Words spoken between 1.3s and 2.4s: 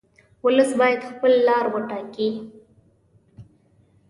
لار وټاکي.